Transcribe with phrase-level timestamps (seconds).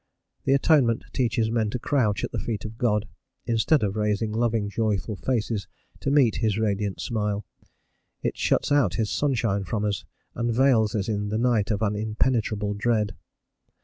[0.45, 3.07] The Atonement teaches men to crouch at the feet of God,
[3.45, 5.67] instead of raising loving, joyful faces
[5.99, 7.45] to meet his radiant smile;
[8.23, 10.03] it shuts out his sunshine from us,
[10.33, 13.15] and veils us in the night of an impenetrable dread.